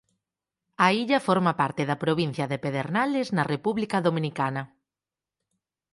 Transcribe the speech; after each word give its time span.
A 0.85 0.87
illa 1.01 1.19
forma 1.27 1.53
parte 1.61 1.81
da 1.89 2.01
provincia 2.03 2.49
de 2.51 2.57
Pedernales 2.65 3.27
na 3.37 3.47
República 3.53 3.97
Dominicana. 4.07 4.63